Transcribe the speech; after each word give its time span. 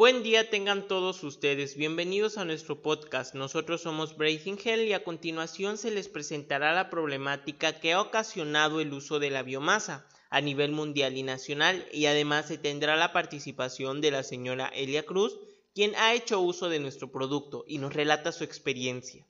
Buen 0.00 0.22
día 0.22 0.48
tengan 0.48 0.88
todos 0.88 1.22
ustedes, 1.24 1.76
bienvenidos 1.76 2.38
a 2.38 2.46
nuestro 2.46 2.80
podcast. 2.80 3.34
Nosotros 3.34 3.82
somos 3.82 4.16
Breathing 4.16 4.58
Hell 4.64 4.88
y 4.88 4.94
a 4.94 5.04
continuación 5.04 5.76
se 5.76 5.90
les 5.90 6.08
presentará 6.08 6.72
la 6.72 6.88
problemática 6.88 7.78
que 7.78 7.92
ha 7.92 8.00
ocasionado 8.00 8.80
el 8.80 8.94
uso 8.94 9.18
de 9.18 9.28
la 9.28 9.42
biomasa 9.42 10.08
a 10.30 10.40
nivel 10.40 10.72
mundial 10.72 11.18
y 11.18 11.22
nacional 11.22 11.86
y 11.92 12.06
además 12.06 12.48
se 12.48 12.56
tendrá 12.56 12.96
la 12.96 13.12
participación 13.12 14.00
de 14.00 14.10
la 14.10 14.22
señora 14.22 14.68
Elia 14.68 15.04
Cruz, 15.04 15.38
quien 15.74 15.94
ha 15.96 16.14
hecho 16.14 16.40
uso 16.40 16.70
de 16.70 16.80
nuestro 16.80 17.12
producto 17.12 17.66
y 17.68 17.76
nos 17.76 17.92
relata 17.92 18.32
su 18.32 18.42
experiencia. 18.42 19.26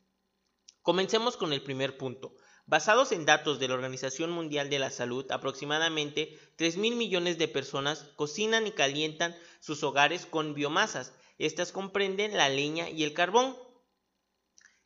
Comencemos 0.82 1.36
con 1.36 1.52
el 1.52 1.64
primer 1.64 1.96
punto. 1.96 2.36
Basados 2.70 3.10
en 3.10 3.26
datos 3.26 3.58
de 3.58 3.66
la 3.66 3.74
Organización 3.74 4.30
Mundial 4.30 4.70
de 4.70 4.78
la 4.78 4.92
Salud, 4.92 5.28
aproximadamente 5.32 6.38
3.000 6.56 6.94
millones 6.94 7.36
de 7.36 7.48
personas 7.48 8.04
cocinan 8.14 8.64
y 8.64 8.70
calientan 8.70 9.34
sus 9.58 9.82
hogares 9.82 10.24
con 10.24 10.54
biomasas. 10.54 11.12
Estas 11.38 11.72
comprenden 11.72 12.36
la 12.36 12.48
leña 12.48 12.88
y 12.88 13.02
el 13.02 13.12
carbón. 13.12 13.56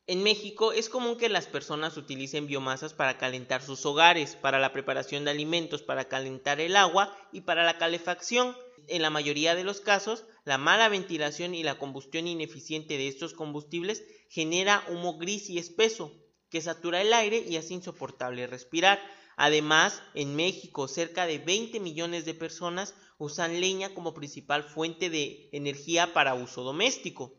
En 0.07 0.23
México 0.23 0.73
es 0.73 0.89
común 0.89 1.19
que 1.19 1.29
las 1.29 1.47
personas 1.47 1.99
utilicen 1.99 2.47
biomasas 2.47 2.95
para 2.95 3.19
calentar 3.19 3.61
sus 3.61 3.85
hogares, 3.85 4.35
para 4.35 4.59
la 4.59 4.73
preparación 4.73 5.27
de 5.27 5.33
alimentos, 5.33 5.83
para 5.83 6.09
calentar 6.09 6.63
el 6.63 6.77
agua 6.77 7.15
y 7.33 7.43
para 7.43 7.65
la 7.65 7.77
calefacción. 7.77 8.57
En 8.89 9.03
la 9.03 9.11
mayoría 9.11 9.55
de 9.55 9.65
los 9.65 9.83
casos, 9.83 10.25
la 10.47 10.57
mala 10.57 10.89
ventilación 10.89 11.55
y 11.55 11.63
la 11.63 11.77
combustión 11.77 12.29
ineficiente 12.29 12.97
de 12.97 13.09
estos 13.09 13.35
combustibles 13.35 14.05
genera 14.31 14.87
humo 14.89 15.19
gris 15.19 15.51
y 15.51 15.59
espeso, 15.59 16.24
que 16.55 16.63
satura 16.63 17.03
el 17.03 17.13
aire 17.13 17.45
y 17.49 17.57
es 17.57 17.73
insoportable 17.73 18.47
respirar. 18.47 19.01
Además, 19.37 20.01
en 20.15 20.37
México 20.37 20.87
cerca 20.87 21.27
de 21.27 21.39
20 21.39 21.81
millones 21.81 22.27
de 22.27 22.33
personas 22.33 22.95
usan 23.19 23.61
leña 23.61 23.93
como 23.93 24.15
principal 24.15 24.63
fuente 24.63 25.11
de 25.11 25.49
energía 25.51 26.13
para 26.13 26.37
uso 26.37 26.63
doméstico. 26.63 27.35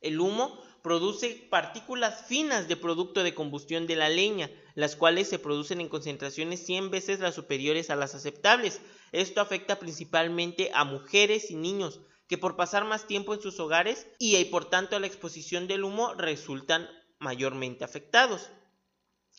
El 0.00 0.20
humo 0.20 0.62
produce 0.84 1.48
partículas 1.50 2.26
finas 2.28 2.68
de 2.68 2.76
producto 2.76 3.24
de 3.24 3.34
combustión 3.34 3.88
de 3.88 3.96
la 3.96 4.08
leña, 4.08 4.48
las 4.76 4.94
cuales 4.94 5.28
se 5.28 5.40
producen 5.40 5.80
en 5.80 5.88
concentraciones 5.88 6.64
100 6.64 6.92
veces 6.92 7.18
las 7.18 7.34
superiores 7.34 7.90
a 7.90 7.96
las 7.96 8.14
aceptables. 8.14 8.80
Esto 9.10 9.40
afecta 9.40 9.80
principalmente 9.80 10.70
a 10.72 10.84
mujeres 10.84 11.50
y 11.50 11.56
niños, 11.56 11.98
que 12.28 12.38
por 12.38 12.54
pasar 12.54 12.84
más 12.84 13.08
tiempo 13.08 13.34
en 13.34 13.40
sus 13.40 13.58
hogares 13.58 14.06
y, 14.20 14.36
y 14.36 14.44
por 14.44 14.70
tanto 14.70 14.94
a 14.94 15.00
la 15.00 15.08
exposición 15.08 15.66
del 15.66 15.82
humo 15.82 16.14
resultan 16.14 16.88
mayormente 17.24 17.82
afectados. 17.84 18.50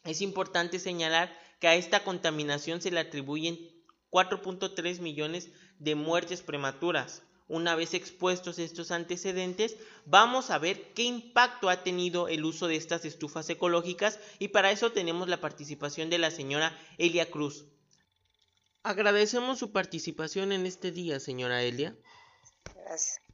Es 0.03 0.19
importante 0.21 0.79
señalar 0.79 1.31
que 1.59 1.67
a 1.69 1.75
esta 1.75 2.03
contaminación 2.03 2.81
se 2.81 2.91
le 2.91 2.99
atribuyen 2.99 3.57
4.3 4.11 4.99
millones 4.99 5.49
de 5.79 5.95
muertes 5.95 6.41
prematuras. 6.41 7.21
Una 7.47 7.75
vez 7.75 7.93
expuestos 7.93 8.57
estos 8.57 8.89
antecedentes, 8.89 9.77
vamos 10.05 10.49
a 10.49 10.57
ver 10.57 10.93
qué 10.93 11.03
impacto 11.03 11.69
ha 11.69 11.83
tenido 11.83 12.27
el 12.27 12.43
uso 12.43 12.67
de 12.67 12.75
estas 12.75 13.05
estufas 13.05 13.47
ecológicas 13.49 14.19
y 14.39 14.47
para 14.47 14.71
eso 14.71 14.91
tenemos 14.91 15.27
la 15.27 15.39
participación 15.39 16.09
de 16.09 16.17
la 16.17 16.31
señora 16.31 16.75
Elia 16.97 17.29
Cruz. 17.29 17.65
Agradecemos 18.81 19.59
su 19.59 19.71
participación 19.71 20.51
en 20.51 20.65
este 20.65 20.91
día, 20.91 21.19
señora 21.19 21.61
Elia. 21.61 21.95
Gracias. 22.73 23.24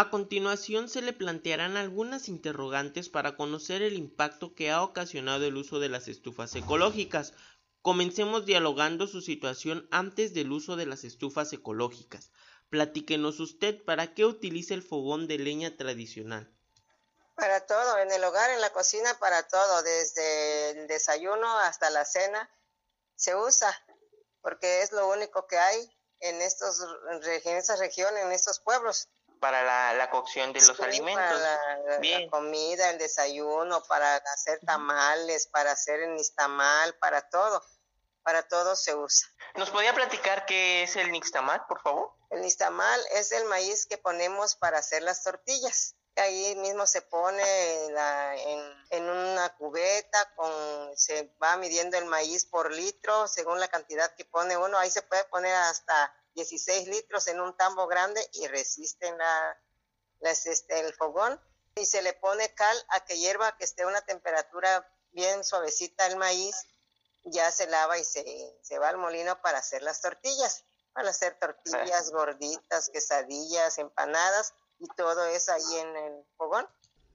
A 0.00 0.10
continuación 0.10 0.88
se 0.88 1.02
le 1.02 1.12
plantearán 1.12 1.76
algunas 1.76 2.28
interrogantes 2.28 3.08
para 3.08 3.34
conocer 3.34 3.82
el 3.82 3.94
impacto 3.94 4.54
que 4.54 4.70
ha 4.70 4.84
ocasionado 4.84 5.44
el 5.44 5.56
uso 5.56 5.80
de 5.80 5.88
las 5.88 6.06
estufas 6.06 6.54
ecológicas. 6.54 7.32
Comencemos 7.82 8.46
dialogando 8.46 9.08
su 9.08 9.20
situación 9.22 9.88
antes 9.90 10.34
del 10.34 10.52
uso 10.52 10.76
de 10.76 10.86
las 10.86 11.02
estufas 11.02 11.52
ecológicas. 11.52 12.30
Platíquenos 12.70 13.40
usted 13.40 13.84
para 13.84 14.14
qué 14.14 14.24
utiliza 14.24 14.72
el 14.72 14.84
fogón 14.84 15.26
de 15.26 15.38
leña 15.38 15.76
tradicional. 15.76 16.48
Para 17.34 17.66
todo, 17.66 17.98
en 17.98 18.12
el 18.12 18.22
hogar, 18.22 18.50
en 18.50 18.60
la 18.60 18.72
cocina, 18.72 19.18
para 19.18 19.48
todo, 19.48 19.82
desde 19.82 20.70
el 20.78 20.86
desayuno 20.86 21.58
hasta 21.58 21.90
la 21.90 22.04
cena, 22.04 22.48
se 23.16 23.34
usa, 23.34 23.76
porque 24.42 24.82
es 24.82 24.92
lo 24.92 25.08
único 25.08 25.48
que 25.48 25.58
hay 25.58 25.92
en, 26.20 26.40
estos, 26.40 26.86
en 27.10 27.20
regiones, 27.20 28.24
en 28.24 28.30
estos 28.30 28.60
pueblos 28.60 29.08
para 29.38 29.62
la, 29.62 29.94
la 29.94 30.10
cocción 30.10 30.52
de 30.52 30.60
los 30.60 30.76
Sí, 30.76 30.82
alimentos. 30.82 31.24
Para 31.40 31.78
la, 31.88 31.98
Bien. 31.98 32.24
la 32.24 32.30
comida, 32.30 32.90
el 32.90 32.98
desayuno, 32.98 33.82
para 33.84 34.16
hacer 34.16 34.60
tamales, 34.66 35.46
para 35.46 35.72
hacer 35.72 36.00
el 36.00 36.14
nistamal, 36.14 36.94
para 36.98 37.22
todo. 37.28 37.62
Para 38.22 38.42
todo 38.42 38.76
se 38.76 38.94
usa. 38.94 39.26
¿Nos 39.54 39.70
podría 39.70 39.94
platicar 39.94 40.44
qué 40.44 40.82
es 40.82 40.96
el 40.96 41.10
nixtamal, 41.10 41.64
por 41.66 41.80
favor? 41.80 42.12
El 42.30 42.42
nistamal 42.42 43.00
es 43.12 43.32
el 43.32 43.44
maíz 43.46 43.86
que 43.86 43.96
ponemos 43.96 44.54
para 44.54 44.78
hacer 44.78 45.02
las 45.02 45.22
tortillas. 45.22 45.94
Ahí 46.16 46.54
mismo 46.56 46.84
se 46.86 47.00
pone 47.00 47.84
en, 47.86 47.94
la- 47.94 48.34
en- 48.36 48.86
en 48.90 49.08
una 49.08 49.48
cubeta, 49.56 50.34
con, 50.34 50.50
se 50.96 51.32
va 51.42 51.56
midiendo 51.56 51.96
el 51.96 52.04
maíz 52.06 52.44
por 52.44 52.70
litro 52.72 53.28
según 53.28 53.60
la 53.60 53.68
cantidad 53.68 54.12
que 54.16 54.24
pone 54.24 54.56
uno. 54.56 54.76
Ahí 54.78 54.90
se 54.90 55.00
puede 55.02 55.24
poner 55.24 55.54
hasta 55.54 56.12
16 56.38 56.86
litros 56.86 57.26
en 57.26 57.40
un 57.40 57.56
tambo 57.56 57.88
grande 57.88 58.20
y 58.34 58.46
resisten 58.46 59.18
la, 59.18 59.60
este, 60.20 60.78
el 60.78 60.94
fogón. 60.94 61.40
Y 61.74 61.84
se 61.84 62.00
le 62.00 62.12
pone 62.12 62.54
cal 62.54 62.76
a 62.90 63.04
que 63.04 63.18
hierva, 63.18 63.56
que 63.56 63.64
esté 63.64 63.82
a 63.82 63.88
una 63.88 64.02
temperatura 64.02 64.88
bien 65.10 65.42
suavecita 65.42 66.06
el 66.06 66.16
maíz. 66.16 66.54
Ya 67.24 67.50
se 67.50 67.66
lava 67.66 67.98
y 67.98 68.04
se, 68.04 68.24
se 68.62 68.78
va 68.78 68.90
al 68.90 68.98
molino 68.98 69.42
para 69.42 69.58
hacer 69.58 69.82
las 69.82 70.00
tortillas. 70.00 70.64
Para 70.92 71.10
hacer 71.10 71.36
tortillas 71.40 72.10
gorditas, 72.12 72.88
quesadillas, 72.88 73.78
empanadas 73.78 74.54
y 74.78 74.86
todo 74.96 75.26
eso 75.26 75.52
ahí 75.52 75.76
en 75.76 75.96
el 75.96 76.24
fogón. 76.36 76.68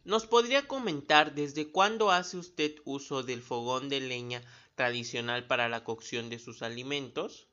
¿Nos 0.04 0.28
podría 0.28 0.68
comentar 0.68 1.34
desde 1.34 1.72
cuándo 1.72 2.12
hace 2.12 2.36
usted 2.36 2.76
uso 2.84 3.24
del 3.24 3.42
fogón 3.42 3.88
de 3.88 4.02
leña 4.02 4.42
tradicional 4.76 5.48
para 5.48 5.70
la 5.70 5.86
cocción 5.86 6.30
de 6.30 6.40
sus 6.40 6.62
alimentos? 6.62 7.48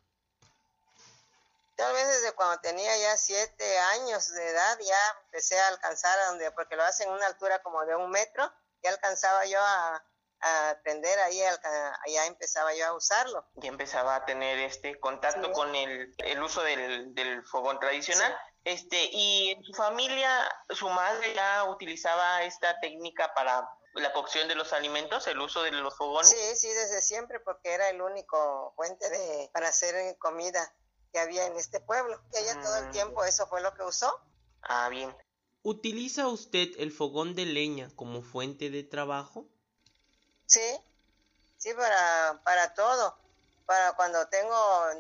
Tal 1.81 1.95
vez 1.95 2.07
desde 2.09 2.33
cuando 2.33 2.61
tenía 2.61 2.97
ya 2.99 3.17
siete 3.17 3.79
años 3.79 4.31
de 4.33 4.49
edad 4.49 4.79
ya 4.81 5.17
empecé 5.25 5.59
a 5.59 5.69
alcanzar 5.69 6.19
a 6.19 6.27
donde, 6.27 6.51
porque 6.53 6.77
lo 6.77 6.85
hacen 6.85 7.09
a 7.09 7.13
una 7.13 7.27
altura 7.27 7.63
como 7.63 7.85
de 7.87 7.97
un 7.97 8.11
metro, 8.11 8.53
ya 8.83 8.91
alcanzaba 8.91 9.45
yo 9.47 9.59
a, 9.61 10.05
a 10.43 10.71
aprender 10.71 11.19
ahí, 11.21 11.41
ya 12.09 12.27
empezaba 12.27 12.75
yo 12.75 12.87
a 12.87 12.93
usarlo. 12.93 13.47
Y 13.63 13.67
empezaba 13.67 14.15
a 14.17 14.25
tener 14.27 14.59
este 14.59 15.01
contacto 15.01 15.47
Sí. 15.49 15.53
con 15.53 15.75
el, 15.75 16.15
el 16.19 16.43
uso 16.43 16.63
del, 16.63 17.15
del 17.15 17.45
fogón 17.45 17.79
tradicional. 17.81 18.37
Este, 18.65 19.09
y 19.13 19.53
en 19.53 19.65
su 19.65 19.73
familia, 19.73 20.31
su 20.69 20.89
madre 20.91 21.35
ya 21.35 21.65
utilizaba 21.65 22.43
esta 22.43 22.79
técnica 22.81 23.33
para 23.33 23.67
la 23.95 24.13
cocción 24.13 24.49
de 24.49 24.55
los 24.55 24.73
alimentos, 24.73 25.27
el 25.27 25.41
uso 25.41 25.63
de 25.63 25.73
los 25.73 25.97
fogones. 25.97 26.29
Sí, 26.31 26.57
sí, 26.57 26.69
desde 26.69 27.01
siempre, 27.01 27.41
porque 27.41 27.73
era 27.73 27.89
el 27.89 28.01
único 28.03 28.73
fuente 28.77 29.09
de, 29.09 29.51
para 29.53 29.69
hacer 29.69 30.17
comida 30.19 30.73
que 31.13 31.19
había 31.19 31.47
en 31.47 31.57
este 31.57 31.81
pueblo. 31.81 32.21
Y 32.33 32.39
ella 32.39 32.61
todo 32.61 32.77
el 32.79 32.89
Mm. 32.89 32.93
tiempo 32.93 33.25
eso 33.25 33.47
fue 33.47 33.61
lo 33.61 33.75
que 33.75 33.83
usó. 33.83 34.13
Ah, 34.63 34.89
bien. 34.89 35.15
¿Utiliza 35.63 36.29
usted 36.29 36.69
el 36.79 36.91
fogón 36.93 37.35
de 37.35 37.47
leña 37.47 37.91
como 37.97 38.23
fuente 38.23 38.71
de 38.71 38.83
trabajo? 38.83 39.47
Sí, 40.47 40.81
sí, 41.59 41.75
para, 41.75 42.41
para 42.45 42.75
todo. 42.75 43.17
Para 43.67 43.93
cuando 43.93 44.27
tengo, 44.29 44.55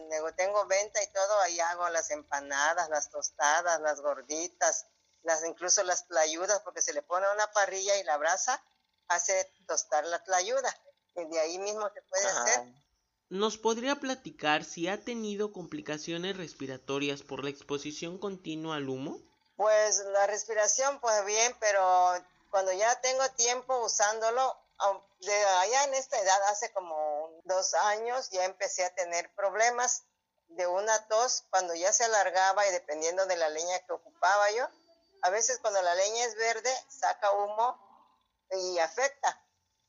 nego- 0.09 0.32
tengo 0.34 0.65
venta 0.66 1.03
y 1.03 1.06
todo, 1.12 1.41
ahí 1.41 1.59
hago 1.60 1.88
las 1.88 2.10
empanadas, 2.10 2.88
las 2.88 3.10
tostadas, 3.10 3.81
las 3.81 4.00
gorditas, 4.00 4.87
las 5.22 5.44
incluso 5.44 5.82
las 5.82 6.06
tlayudas, 6.06 6.60
porque 6.60 6.82
se 6.82 6.93
le 6.93 7.03
pone 7.03 7.26
una 7.32 7.50
parrilla 7.53 7.97
y 7.97 8.04
la 8.04 8.16
brasa 8.16 8.62
hace 9.09 9.50
tostar 9.66 10.04
la 10.06 10.22
tlayuda. 10.22 10.75
Y 11.16 11.25
de 11.25 11.41
ahí 11.41 11.59
mismo 11.59 11.88
se 11.93 12.03
puede 12.03 12.26
Ajá. 12.28 12.43
hacer. 12.44 12.60
¿Nos 13.30 13.58
podría 13.58 13.94
platicar 13.94 14.64
si 14.64 14.88
ha 14.88 15.04
tenido 15.04 15.52
complicaciones 15.52 16.36
respiratorias 16.36 17.22
por 17.22 17.44
la 17.44 17.50
exposición 17.50 18.19
continua 18.19 18.75
al 18.75 18.88
humo? 18.88 19.20
Pues 19.56 19.99
la 20.12 20.26
respiración, 20.26 20.99
pues 20.99 21.25
bien, 21.25 21.55
pero 21.60 22.12
cuando 22.50 22.72
ya 22.72 23.00
tengo 23.00 23.22
tiempo 23.37 23.84
usándolo, 23.84 24.56
de 25.20 25.32
allá 25.32 25.84
en 25.84 25.94
esta 25.94 26.19
edad, 26.19 26.43
hace 26.49 26.72
como 26.72 27.31
dos 27.44 27.72
años, 27.75 28.31
ya 28.31 28.44
empecé 28.46 28.84
a 28.84 28.94
tener 28.96 29.32
problemas 29.37 30.02
de 30.49 30.66
una 30.66 31.06
tos 31.06 31.44
cuando 31.50 31.72
ya 31.76 31.93
se 31.93 32.02
alargaba 32.02 32.66
y 32.66 32.72
dependiendo 32.72 33.26
de 33.26 33.37
la 33.37 33.49
leña 33.49 33.78
que 33.87 33.93
ocupaba 33.93 34.50
yo. 34.50 34.66
A 35.22 35.31
veces 35.31 35.60
cuando 35.60 35.81
la 35.82 35.94
leña 35.94 36.25
es 36.25 36.34
verde, 36.34 36.75
saca 36.88 37.31
humo 37.31 37.78
y 38.50 38.78
afecta. 38.78 39.39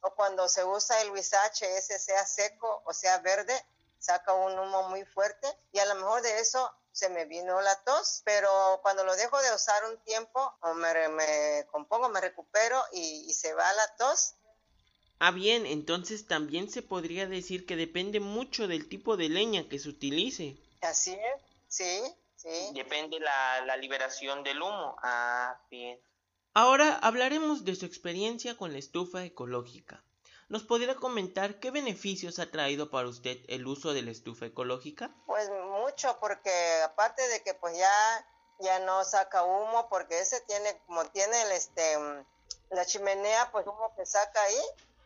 O 0.02 0.14
cuando 0.16 0.48
se 0.48 0.64
usa 0.64 1.02
el 1.02 1.12
huizache, 1.12 1.78
ese 1.78 2.00
sea 2.00 2.26
seco 2.26 2.82
o 2.86 2.94
sea 2.94 3.20
verde, 3.20 3.54
saca 4.00 4.34
un 4.34 4.58
humo 4.58 4.90
muy 4.90 5.06
fuerte 5.06 5.48
y 5.72 5.80
a 5.80 5.86
lo 5.86 5.96
mejor 5.96 6.22
de 6.22 6.40
eso 6.40 6.72
se 6.92 7.10
me 7.10 7.26
vino 7.26 7.62
la 7.62 7.76
tos, 7.84 8.22
pero 8.26 8.80
cuando 8.82 9.04
lo 9.04 9.16
dejo 9.16 9.42
de 9.42 9.56
usar 9.56 9.86
un 9.86 9.98
tiempo, 10.04 10.54
o 10.62 10.74
me, 10.74 11.08
me 11.10 11.66
compongo, 11.72 12.10
me 12.10 12.20
recupero 12.20 12.84
y, 12.92 13.26
y 13.30 13.34
se 13.34 13.54
va 13.54 13.72
la 13.74 13.96
tos. 13.96 14.34
Ah, 15.20 15.32
bien, 15.32 15.66
entonces 15.66 16.28
también 16.28 16.70
se 16.70 16.82
podría 16.82 17.28
decir 17.28 17.66
que 17.66 17.76
depende 17.76 18.20
mucho 18.20 18.68
del 18.68 18.90
tipo 18.90 19.16
de 19.16 19.30
leña 19.30 19.70
que 19.70 19.80
se 19.80 19.88
utilice. 19.88 20.58
Así 20.82 21.14
es, 21.14 21.42
sí, 21.68 22.16
Sí. 22.42 22.72
Depende 22.74 23.20
la, 23.20 23.64
la 23.68 23.78
liberación 23.78 24.44
del 24.44 24.64
humo. 24.64 24.96
Ah, 25.04 25.60
bien. 25.70 26.00
Ahora 26.54 27.00
hablaremos 27.02 27.64
de 27.64 27.76
su 27.76 27.86
experiencia 27.86 28.58
con 28.58 28.74
la 28.74 28.80
estufa 28.80 29.24
ecológica. 29.24 30.04
¿Nos 30.50 30.64
podría 30.64 30.98
comentar 30.98 31.62
qué 31.62 31.72
beneficios 31.72 32.40
ha 32.40 32.52
traído 32.52 32.92
para 32.92 33.08
usted 33.08 33.38
el 33.48 33.66
uso 33.66 33.94
de 33.94 34.02
la 34.02 34.12
estufa 34.12 34.48
ecológica? 34.48 35.16
Pues 35.28 35.50
mucho, 35.50 36.18
porque 36.20 36.52
aparte 36.84 37.26
de 37.30 37.42
que 37.42 37.54
pues 37.54 37.78
ya, 37.78 38.28
ya 38.60 38.80
no 38.80 39.06
saca 39.06 39.46
humo, 39.46 39.88
porque 39.88 40.20
ese 40.20 40.42
tiene, 40.42 40.78
como 40.88 41.06
tiene 41.06 41.42
el, 41.42 41.54
este, 41.54 41.98
la 42.70 42.86
chimenea, 42.86 43.50
pues 43.54 43.66
humo 43.66 43.94
que 43.96 44.06
saca 44.06 44.42
ahí, 44.42 44.62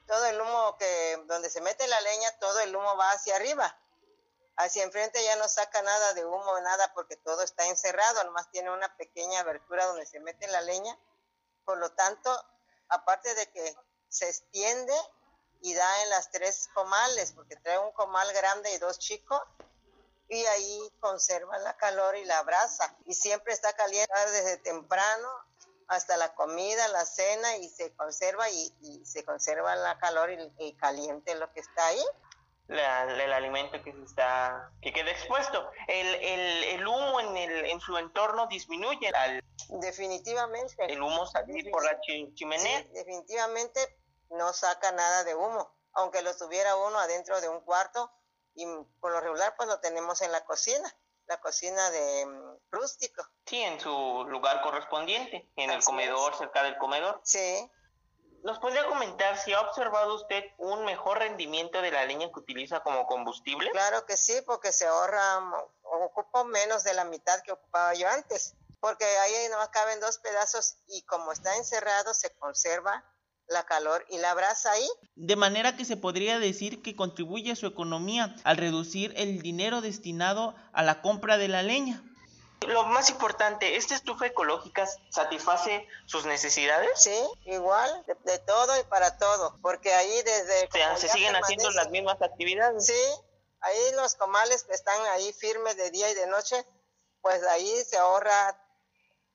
todo 0.07 0.25
el 0.25 0.41
humo 0.41 0.75
que, 0.79 1.21
donde 1.27 1.51
se 1.51 1.61
mete 1.61 1.87
la 1.87 2.01
leña, 2.01 2.39
todo 2.39 2.59
el 2.61 2.75
humo 2.75 2.97
va 2.97 3.11
hacia 3.11 3.35
arriba. 3.35 3.77
Hacia 4.55 4.81
enfrente 4.81 5.23
ya 5.23 5.35
no 5.35 5.47
saca 5.47 5.83
nada 5.83 6.13
de 6.13 6.25
humo, 6.25 6.59
nada, 6.61 6.91
porque 6.95 7.17
todo 7.17 7.43
está 7.43 7.67
encerrado, 7.67 8.23
nomás 8.23 8.49
tiene 8.49 8.71
una 8.71 8.97
pequeña 8.97 9.41
abertura 9.41 9.85
donde 9.85 10.07
se 10.07 10.19
mete 10.21 10.47
la 10.47 10.61
leña. 10.61 10.97
Por 11.65 11.77
lo 11.77 11.91
tanto, 11.91 12.31
aparte 12.89 13.33
de 13.35 13.47
que 13.51 13.75
se 14.07 14.29
extiende 14.29 14.93
y 15.61 15.73
da 15.73 16.03
en 16.03 16.09
las 16.11 16.31
tres 16.31 16.69
comales, 16.73 17.31
porque 17.33 17.55
trae 17.57 17.79
un 17.79 17.91
comal 17.91 18.31
grande 18.33 18.71
y 18.73 18.77
dos 18.77 18.99
chicos, 18.99 19.41
y 20.29 20.43
ahí 20.45 20.93
conserva 20.99 21.57
la 21.59 21.75
calor 21.77 22.15
y 22.15 22.25
la 22.25 22.41
brasa. 22.43 22.95
Y 23.05 23.13
siempre 23.13 23.53
está 23.53 23.73
caliente 23.73 24.13
desde 24.31 24.57
temprano 24.57 25.27
hasta 25.87 26.17
la 26.17 26.33
comida, 26.33 26.87
la 26.87 27.05
cena, 27.05 27.57
y 27.57 27.69
se 27.69 27.93
conserva 27.95 28.49
y, 28.49 29.03
se 29.05 29.23
conserva 29.23 29.75
la 29.75 29.97
calor 29.99 30.29
y 30.31 30.73
caliente 30.73 31.35
lo 31.35 31.51
que 31.51 31.59
está 31.59 31.87
ahí 31.87 32.03
el 32.67 33.33
alimento 33.33 33.81
que 33.83 33.91
se 33.91 34.03
está 34.03 34.71
que 34.81 34.91
queda 34.91 35.11
expuesto 35.11 35.69
el, 35.87 36.15
el, 36.15 36.63
el 36.63 36.87
humo 36.87 37.19
en 37.19 37.37
el 37.37 37.65
en 37.65 37.79
su 37.79 37.97
entorno 37.97 38.47
disminuye 38.47 39.11
definitivamente. 39.69 40.75
El 40.85 41.01
humo 41.01 41.25
salir 41.25 41.69
por 41.71 41.83
la 41.83 41.99
chimenea. 42.33 42.83
Definitivamente 42.93 43.79
no 44.29 44.53
saca 44.53 44.91
nada 44.91 45.23
de 45.23 45.35
humo 45.35 45.75
aunque 45.95 46.21
lo 46.21 46.35
tuviera 46.35 46.75
uno 46.75 46.99
adentro 46.99 47.41
de 47.41 47.49
un 47.49 47.61
cuarto 47.61 48.11
y 48.53 48.65
por 48.99 49.11
lo 49.11 49.21
regular 49.21 49.55
pues 49.57 49.67
lo 49.67 49.79
tenemos 49.79 50.21
en 50.21 50.31
la 50.31 50.45
cocina 50.45 50.93
la 51.27 51.39
cocina 51.39 51.89
de 51.89 52.25
mm, 52.27 52.57
rústico. 52.69 53.27
Sí 53.47 53.59
en 53.59 53.79
su 53.79 54.25
lugar 54.27 54.61
correspondiente 54.61 55.49
en 55.55 55.71
el 55.71 55.83
comedor 55.83 56.35
cerca 56.37 56.61
del 56.61 56.77
comedor. 56.77 57.19
Sí. 57.23 57.67
¿Nos 58.43 58.59
podría 58.59 58.85
comentar 58.85 59.35
si 59.39 59.51
ha 59.51 59.61
observado 59.61 60.13
usted 60.13 60.43
un 60.59 60.85
mejor 60.85 61.17
rendimiento 61.17 61.81
de 61.81 61.89
la 61.89 62.05
leña 62.05 62.27
que 62.27 62.39
utiliza 62.39 62.81
como 62.81 63.07
combustible? 63.07 63.71
Claro 63.71 64.05
que 64.05 64.17
sí, 64.17 64.39
porque 64.45 64.71
se 64.71 64.85
ahorra, 64.85 65.41
ocupo 65.81 66.45
menos 66.45 66.83
de 66.83 66.93
la 66.93 67.05
mitad 67.05 67.41
que 67.41 67.53
ocupaba 67.53 67.95
yo 67.95 68.07
antes, 68.07 68.53
porque 68.79 69.05
ahí 69.05 69.33
no 69.51 69.57
caben 69.71 69.99
dos 69.99 70.17
pedazos 70.19 70.77
y 70.87 71.03
como 71.03 71.31
está 71.31 71.55
encerrado 71.57 72.13
se 72.13 72.29
conserva 72.37 73.03
la 73.47 73.65
calor 73.65 74.05
y 74.09 74.17
la 74.17 74.33
brasa 74.33 74.71
ahí. 74.71 74.87
De 75.15 75.35
manera 75.35 75.77
que 75.77 75.85
se 75.85 75.97
podría 75.97 76.39
decir 76.39 76.81
que 76.81 76.95
contribuye 76.95 77.51
a 77.51 77.55
su 77.55 77.67
economía 77.67 78.35
al 78.43 78.57
reducir 78.57 79.13
el 79.17 79.41
dinero 79.41 79.81
destinado 79.81 80.55
a 80.73 80.83
la 80.83 81.01
compra 81.01 81.37
de 81.37 81.47
la 81.47 81.61
leña. 81.61 82.03
Lo 82.61 82.83
más 82.85 83.09
importante, 83.09 83.75
¿esta 83.75 83.93
estufa 83.93 84.25
ecológica 84.25 84.87
satisface 85.09 85.87
sus 86.07 86.25
necesidades? 86.25 86.89
Sí, 86.95 87.15
igual, 87.45 88.03
de, 88.23 88.39
todo 88.39 88.79
y 88.79 88.83
para 88.85 89.17
todo, 89.17 89.59
porque 89.61 89.93
ahí 89.93 90.21
desde... 90.23 90.65
O 90.65 90.71
sea, 90.71 90.97
se 90.97 91.09
siguen 91.09 91.35
haciendo 91.35 91.69
las 91.71 91.91
mismas 91.91 92.19
actividades. 92.21 92.87
Sí, 92.87 92.93
ahí 93.61 93.91
los 93.95 94.15
comales 94.15 94.63
que 94.63 94.73
están 94.73 94.99
ahí 95.11 95.31
firmes 95.33 95.77
de 95.77 95.91
día 95.91 96.09
y 96.09 96.15
de 96.15 96.27
noche, 96.27 96.65
pues 97.21 97.43
ahí 97.43 97.83
se 97.83 97.97
ahorra 97.97 98.59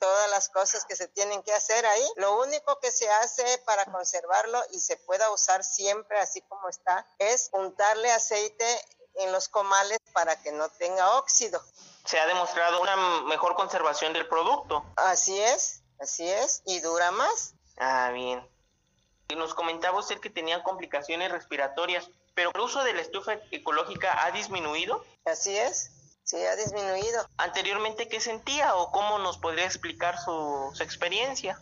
todas 0.01 0.31
las 0.31 0.49
cosas 0.49 0.85
que 0.85 0.97
se 0.97 1.07
tienen 1.07 1.43
que 1.43 1.53
hacer 1.53 1.87
ahí. 1.87 2.09
Lo 2.17 2.41
único 2.41 2.81
que 2.81 2.91
se 2.91 3.09
hace 3.09 3.59
para 3.65 3.85
conservarlo 3.85 4.61
y 4.73 4.81
se 4.81 4.97
pueda 4.97 5.31
usar 5.31 5.63
siempre 5.63 6.19
así 6.19 6.41
como 6.43 6.69
está 6.69 7.07
es 7.19 7.51
untarle 7.53 8.11
aceite 8.11 8.67
en 9.15 9.31
los 9.31 9.49
comales 9.49 9.99
para 10.13 10.41
que 10.43 10.51
no 10.51 10.69
tenga 10.71 11.19
óxido 11.19 11.63
se 12.05 12.19
ha 12.19 12.27
demostrado 12.27 12.81
una 12.81 12.97
mejor 13.23 13.55
conservación 13.55 14.13
del 14.13 14.27
producto. 14.27 14.85
Así 14.97 15.39
es, 15.39 15.83
así 16.01 16.29
es, 16.29 16.63
y 16.67 16.81
dura 16.81 17.11
más. 17.11 17.55
Ah, 17.79 18.11
bien. 18.13 18.47
Y 19.29 19.37
nos 19.37 19.55
comentaba 19.55 19.99
usted 19.99 20.19
que 20.19 20.31
tenía 20.31 20.63
complicaciones 20.63 21.31
respiratorias, 21.31 22.11
pero 22.35 22.51
el 22.53 22.61
uso 22.61 22.83
de 22.83 22.95
la 22.95 23.01
estufa 23.01 23.35
ecológica 23.51 24.25
ha 24.25 24.33
disminuido. 24.33 25.05
Así 25.25 25.57
es, 25.57 25.93
sí, 26.25 26.45
ha 26.45 26.57
disminuido. 26.57 27.29
Anteriormente, 27.37 28.09
¿qué 28.09 28.21
sentía 28.21 28.75
o 28.77 28.91
cómo 28.91 29.19
nos 29.19 29.39
podría 29.39 29.65
explicar 29.65 30.19
su, 30.19 30.71
su 30.75 30.83
experiencia? 30.83 31.61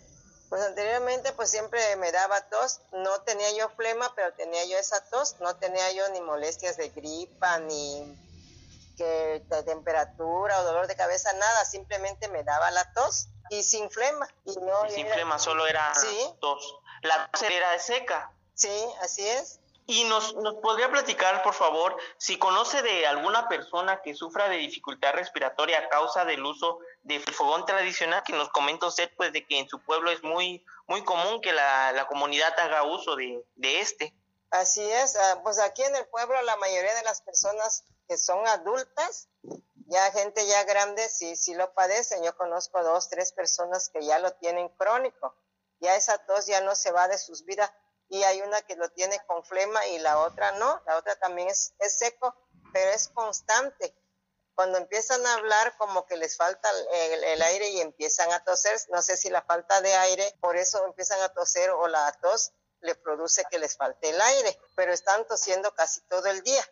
Pues 0.49 0.63
anteriormente 0.63 1.33
pues 1.33 1.51
siempre 1.51 1.97
me 1.97 2.11
daba 2.11 2.41
tos, 2.49 2.81
no 2.93 3.21
tenía 3.21 3.53
yo 3.53 3.69
flema, 3.71 4.15
pero 4.15 4.33
tenía 4.33 4.65
yo 4.65 4.79
esa 4.79 5.05
tos, 5.11 5.37
no 5.41 5.57
tenía 5.57 5.93
yo 5.93 6.09
ni 6.09 6.23
molestias 6.23 6.79
de 6.79 6.89
gripa, 6.89 7.59
ni 7.59 8.17
que 8.97 9.45
de 9.47 9.63
temperatura 9.63 10.61
o 10.61 10.65
dolor 10.65 10.87
de 10.87 10.97
cabeza, 10.97 11.33
nada, 11.35 11.65
simplemente 11.65 12.29
me 12.29 12.45
daba 12.45 12.71
la 12.71 12.93
tos 12.95 13.29
y 13.51 13.63
sin 13.63 13.91
flema. 13.91 14.27
Y 14.45 14.57
no 14.57 14.89
sin 14.89 15.07
flema, 15.07 15.39
solo 15.39 15.67
era 15.67 15.93
tos. 16.41 16.77
La 17.03 17.31
tos 17.31 17.43
era 17.43 17.79
seca. 17.79 18.33
Sí, 18.55 18.87
así 19.03 19.27
es. 19.27 19.61
Y 19.91 20.05
nos, 20.05 20.35
nos 20.35 20.57
podría 20.57 20.91
platicar, 20.91 21.43
por 21.43 21.55
favor, 21.55 21.97
si 22.19 22.39
conoce 22.39 22.83
de 22.83 23.07
alguna 23.07 23.49
persona 23.49 24.03
que 24.03 24.15
sufra 24.15 24.47
de 24.51 24.59
dificultad 24.59 25.15
respiratoria 25.15 25.79
a 25.79 25.89
causa 25.89 26.27
del 26.27 26.45
uso 26.45 26.79
de 27.05 27.19
fogón 27.21 27.65
tradicional, 27.65 28.23
que 28.23 28.35
nos 28.35 28.51
comenta 28.51 28.87
usted, 28.87 29.11
pues, 29.17 29.33
de 29.33 29.47
que 29.47 29.59
en 29.59 29.67
su 29.67 29.81
pueblo 29.81 30.11
es 30.11 30.23
muy, 30.23 30.63
muy 30.89 31.03
común 31.05 31.41
que 31.41 31.55
la, 31.55 31.93
la 31.93 32.07
comunidad 32.07 32.53
haga 32.61 32.83
uso 32.83 33.17
de, 33.17 33.43
de 33.57 33.81
este. 33.81 34.15
Así 34.51 34.83
es, 34.83 35.17
ah, 35.17 35.41
pues 35.43 35.59
aquí 35.59 35.83
en 35.83 35.97
el 35.97 36.07
pueblo 36.09 36.41
la 36.43 36.57
mayoría 36.57 36.95
de 36.95 37.03
las 37.05 37.23
personas 37.23 37.85
que 38.07 38.19
son 38.19 38.47
adultas, 38.47 39.29
ya 39.87 40.13
gente 40.13 40.47
ya 40.47 40.65
grande 40.65 41.09
sí, 41.09 41.35
sí 41.35 41.55
lo 41.55 41.73
padecen. 41.73 42.23
Yo 42.23 42.37
conozco 42.37 42.83
dos, 42.83 43.09
tres 43.09 43.33
personas 43.33 43.89
que 43.89 44.05
ya 44.05 44.19
lo 44.19 44.33
tienen 44.35 44.69
crónico. 44.69 45.35
Ya 45.81 45.97
esa 45.97 46.19
tos 46.27 46.45
ya 46.45 46.61
no 46.61 46.75
se 46.75 46.93
va 46.93 47.09
de 47.09 47.17
sus 47.17 47.47
vidas 47.47 47.71
y 48.09 48.23
hay 48.23 48.41
una 48.41 48.63
que 48.63 48.77
lo 48.77 48.89
tiene 48.91 49.21
con 49.27 49.45
flema 49.45 49.87
y 49.89 49.99
la 49.99 50.19
otra 50.19 50.53
no. 50.53 50.83
La 50.87 50.97
otra 50.97 51.17
también 51.17 51.49
es, 51.49 51.75
es 51.79 51.99
seco, 51.99 52.35
pero 52.73 52.91
es 52.91 53.09
constante. 53.09 53.95
Cuando 54.55 54.79
empiezan 54.79 55.25
a 55.25 55.35
hablar 55.35 55.77
como 55.77 56.05
que 56.07 56.17
les 56.17 56.37
falta 56.37 56.69
el, 56.93 57.43
aire 57.43 57.69
y 57.71 57.81
empiezan 57.81 58.33
a 58.33 58.43
toser, 58.43 58.77
no 58.91 59.03
sé 59.03 59.17
si 59.17 59.31
la 59.31 59.43
falta 59.43 59.81
de 59.83 59.95
aire, 59.95 60.35
por 60.41 60.57
eso 60.57 60.85
empiezan 60.85 61.21
a 61.23 61.29
toser 61.29 61.71
o 61.71 61.87
la 61.87 62.11
tos 62.21 62.53
le 62.81 62.95
produce 62.95 63.45
que 63.51 63.59
les 63.59 63.77
falte 63.77 64.11
el 64.11 64.21
aire, 64.21 64.59
pero 64.75 64.93
están 64.93 65.27
tosiendo 65.27 65.73
casi 65.75 66.01
todo 66.03 66.27
el 66.27 66.43
día. 66.43 66.65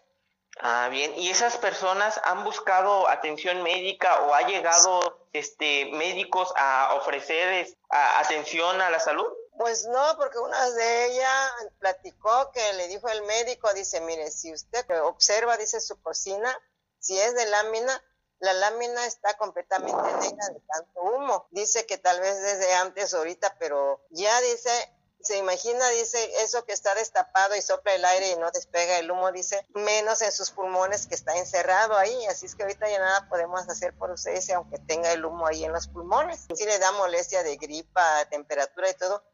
Ah, 0.58 0.88
bien. 0.90 1.14
¿Y 1.16 1.30
esas 1.30 1.58
personas 1.58 2.20
han 2.24 2.42
buscado 2.42 3.08
atención 3.08 3.62
médica 3.62 4.22
o 4.22 4.34
ha 4.34 4.42
llegado 4.42 5.28
este 5.32 5.86
médicos 5.92 6.52
a 6.56 6.94
ofrecer 6.94 7.68
atención 7.90 8.80
a 8.80 8.90
la 8.90 8.98
salud? 8.98 9.32
Pues 9.56 9.86
no, 9.86 10.16
porque 10.16 10.38
una 10.38 10.70
de 10.70 11.06
ellas 11.06 11.52
platicó 11.78 12.50
que 12.52 12.72
le 12.74 12.88
dijo 12.88 13.08
el 13.08 13.22
médico, 13.22 13.72
dice, 13.72 14.00
mire, 14.00 14.30
si 14.30 14.52
usted 14.52 14.84
observa, 15.02 15.56
dice 15.56 15.80
su 15.80 16.00
cocina, 16.02 16.54
si 16.98 17.18
es 17.18 17.34
de 17.34 17.46
lámina, 17.46 18.02
la 18.38 18.52
lámina 18.52 19.06
está 19.06 19.34
completamente 19.38 19.96
negra 19.96 20.48
de 20.48 20.60
tanto 20.60 21.00
humo. 21.00 21.46
Dice 21.50 21.86
que 21.86 21.96
tal 21.96 22.20
vez 22.20 22.40
desde 22.42 22.74
antes, 22.74 23.14
ahorita, 23.14 23.56
pero 23.58 24.04
ya 24.10 24.38
dice, 24.42 24.70
se 25.20 25.38
imagina, 25.38 25.88
dice, 25.88 26.42
eso 26.42 26.64
que 26.64 26.72
está 26.72 26.94
destapado 26.94 27.56
y 27.56 27.62
sopla 27.62 27.94
el 27.94 28.04
aire 28.04 28.32
y 28.32 28.36
no 28.36 28.50
despega 28.50 28.98
el 28.98 29.10
humo, 29.10 29.32
dice, 29.32 29.66
menos 29.74 30.20
en 30.20 30.32
sus 30.32 30.50
pulmones 30.50 31.06
que 31.06 31.14
está 31.14 31.36
encerrado 31.38 31.96
ahí. 31.96 32.26
Así 32.26 32.44
es 32.44 32.54
que 32.54 32.62
ahorita 32.62 32.88
ya 32.88 32.98
nada 32.98 33.26
podemos 33.28 33.66
hacer 33.68 33.96
por 33.96 34.10
ustedes 34.10 34.50
aunque 34.50 34.78
tenga 34.78 35.12
el 35.12 35.24
humo 35.24 35.46
ahí 35.46 35.64
en 35.64 35.72
los 35.72 35.88
pulmones. 35.88 36.46
Sí 36.54 36.64
le 36.66 36.78
da 36.78 36.92
molestia 36.92 37.42
de 37.42 37.56
gripa, 37.56 38.24
temperatura 38.30 38.90
y 38.90 38.94
todo, 38.94 39.24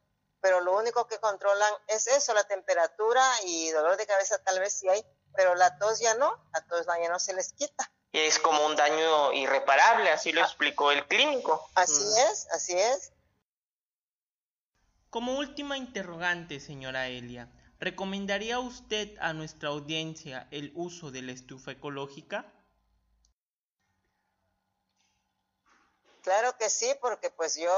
pero 0.42 0.60
lo 0.60 0.76
único 0.76 1.06
que 1.06 1.18
controlan 1.20 1.72
es 1.86 2.08
eso, 2.08 2.34
la 2.34 2.44
temperatura 2.44 3.24
y 3.46 3.70
dolor 3.70 3.96
de 3.96 4.06
cabeza 4.06 4.42
tal 4.42 4.58
vez 4.58 4.74
sí 4.74 4.88
hay, 4.88 5.02
pero 5.34 5.54
la 5.54 5.78
tos 5.78 6.00
ya 6.00 6.14
no, 6.14 6.36
la 6.52 6.60
tos 6.66 6.84
ya 6.84 7.08
no 7.08 7.18
se 7.18 7.32
les 7.32 7.52
quita. 7.52 7.90
Es 8.12 8.38
como 8.40 8.66
un 8.66 8.76
daño 8.76 9.32
irreparable, 9.32 10.10
así 10.10 10.32
lo 10.32 10.42
ah. 10.42 10.44
explicó 10.44 10.90
el 10.90 11.06
clínico. 11.06 11.66
Así 11.76 12.02
mm. 12.02 12.30
es, 12.30 12.48
así 12.50 12.78
es. 12.78 13.12
Como 15.08 15.38
última 15.38 15.78
interrogante, 15.78 16.58
señora 16.58 17.06
Elia, 17.06 17.48
¿recomendaría 17.78 18.58
usted 18.58 19.16
a 19.20 19.32
nuestra 19.32 19.68
audiencia 19.68 20.48
el 20.50 20.72
uso 20.74 21.10
de 21.10 21.22
la 21.22 21.32
estufa 21.32 21.70
ecológica? 21.70 22.52
Claro 26.22 26.56
que 26.58 26.68
sí, 26.68 26.92
porque 27.00 27.30
pues 27.30 27.56
yo, 27.56 27.72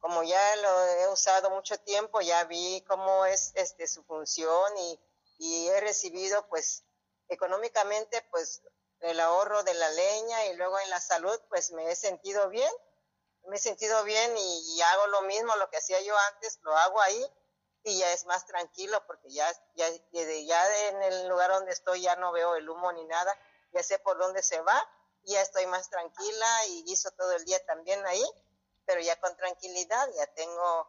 como 0.00 0.22
ya 0.22 0.56
lo 0.56 0.84
he 0.86 1.08
usado 1.08 1.50
mucho 1.50 1.78
tiempo, 1.80 2.20
ya 2.20 2.44
vi 2.44 2.84
cómo 2.88 3.26
es 3.26 3.52
este 3.54 3.86
su 3.86 4.04
función 4.04 4.76
y, 4.78 5.00
y 5.38 5.68
he 5.68 5.80
recibido 5.80 6.46
pues 6.48 6.84
económicamente 7.28 8.22
pues 8.30 8.62
el 9.00 9.20
ahorro 9.20 9.62
de 9.62 9.74
la 9.74 9.88
leña 9.90 10.46
y 10.46 10.56
luego 10.56 10.78
en 10.80 10.90
la 10.90 11.00
salud, 11.00 11.38
pues 11.48 11.70
me 11.72 11.90
he 11.90 11.96
sentido 11.96 12.48
bien, 12.48 12.72
me 13.46 13.56
he 13.56 13.60
sentido 13.60 14.02
bien 14.04 14.36
y, 14.36 14.80
hago 14.82 15.06
lo 15.08 15.22
mismo, 15.22 15.54
lo 15.56 15.70
que 15.70 15.78
hacía 15.78 16.00
yo 16.00 16.16
antes, 16.32 16.58
lo 16.62 16.76
hago 16.76 17.00
ahí 17.00 17.26
y 17.84 17.98
ya 17.98 18.12
es 18.12 18.26
más 18.26 18.44
tranquilo 18.46 19.02
porque 19.06 19.30
ya, 19.30 19.50
ya, 19.74 19.88
ya 20.12 20.88
en 20.88 21.02
el 21.02 21.28
lugar 21.28 21.50
donde 21.50 21.72
estoy 21.72 22.02
ya 22.02 22.16
no 22.16 22.32
veo 22.32 22.56
el 22.56 22.68
humo 22.68 22.92
ni 22.92 23.04
nada, 23.04 23.36
ya 23.72 23.82
sé 23.82 23.98
por 24.00 24.18
dónde 24.18 24.42
se 24.42 24.60
va, 24.60 24.90
ya 25.22 25.40
estoy 25.40 25.66
más 25.66 25.88
tranquila 25.88 26.66
y 26.68 26.84
guiso 26.84 27.10
todo 27.12 27.32
el 27.32 27.44
día 27.44 27.64
también 27.66 28.04
ahí, 28.06 28.24
pero 28.88 29.02
ya 29.02 29.20
con 29.20 29.36
tranquilidad, 29.36 30.08
ya 30.16 30.26
tengo 30.28 30.88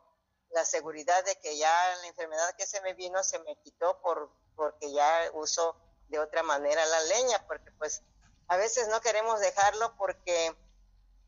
la 0.51 0.63
seguridad 0.63 1.21
de 1.25 1.35
que 1.35 1.57
ya 1.57 1.95
la 2.01 2.07
enfermedad 2.07 2.55
que 2.55 2.65
se 2.65 2.79
me 2.79 2.93
vino 2.93 3.21
se 3.23 3.39
me 3.39 3.57
quitó 3.57 3.99
por, 3.99 4.31
porque 4.55 4.89
ya 4.89 5.29
uso 5.33 5.75
de 6.07 6.17
otra 6.17 6.41
manera 6.41 6.83
la 6.85 7.01
leña, 7.01 7.45
porque 7.45 7.69
pues 7.73 8.01
a 8.47 8.55
veces 8.55 8.87
no 8.87 9.01
queremos 9.01 9.41
dejarlo 9.41 9.97
porque 9.97 10.55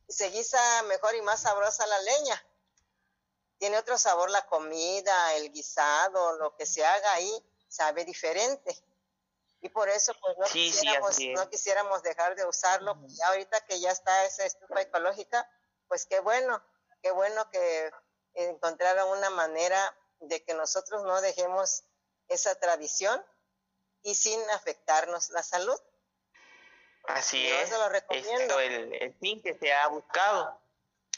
se 0.08 0.30
guisa 0.30 0.60
mejor 0.84 1.14
y 1.16 1.22
más 1.22 1.42
sabrosa 1.42 1.86
la 1.86 2.00
leña. 2.00 2.46
Tiene 3.58 3.78
otro 3.78 3.98
sabor 3.98 4.32
la 4.32 4.46
comida, 4.48 5.36
el 5.36 5.52
guisado, 5.52 6.38
lo 6.38 6.56
que 6.56 6.66
se 6.66 6.86
haga 6.86 7.14
ahí, 7.14 7.46
sabe 7.68 8.06
diferente. 8.06 8.82
Y 9.60 9.68
por 9.68 9.90
eso 9.90 10.14
pues 10.22 10.38
no, 10.38 10.46
quisiéramos, 10.46 11.18
no 11.36 11.50
quisiéramos 11.50 12.02
dejar 12.02 12.36
de 12.36 12.46
usarlo. 12.46 12.98
Y 13.10 13.22
ahorita 13.24 13.60
que 13.66 13.82
ya 13.82 13.92
está 13.92 14.24
esa 14.24 14.46
estufa 14.46 14.82
ecológica, 14.82 15.48
pues 15.92 16.06
qué 16.06 16.22
bueno, 16.22 16.64
qué 17.04 17.12
bueno 17.12 17.50
que 17.52 17.92
encontraron 18.36 19.10
una 19.10 19.30
manera 19.30 19.94
de 20.22 20.42
que 20.42 20.54
nosotros 20.54 21.04
no 21.04 21.20
dejemos 21.20 21.84
esa 22.30 22.56
tradición 22.56 23.22
y 24.02 24.16
sin 24.16 24.40
afectarnos 24.52 25.32
la 25.32 25.44
salud. 25.44 25.78
Así 27.10 27.46
es. 27.46 27.68
Eso 27.68 27.78
lo 27.78 27.90
recomiendo. 27.90 28.58
el, 28.62 28.94
el 29.02 29.14
fin 29.16 29.42
que 29.42 29.54
se 29.58 29.74
ha 29.74 29.86
buscado. 29.90 30.58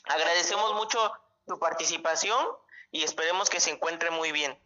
Agradecemos 0.05 0.73
mucho 0.73 0.99
tu 1.45 1.59
participación 1.59 2.43
y 2.89 3.03
esperemos 3.03 3.51
que 3.51 3.59
se 3.59 3.69
encuentre 3.69 4.09
muy 4.09 4.31
bien. 4.31 4.57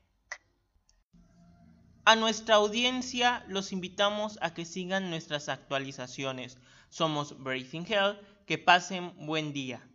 A 2.06 2.16
nuestra 2.16 2.56
audiencia 2.56 3.44
los 3.50 3.74
invitamos 3.74 4.40
a 4.42 4.54
que 4.54 4.64
sigan 4.64 5.10
nuestras 5.10 5.50
actualizaciones. 5.50 6.60
Somos 6.88 7.44
Breathing 7.44 7.86
Hell. 7.86 8.38
Que 8.48 8.58
pasen 8.58 9.14
buen 9.28 9.52
día. 9.52 9.87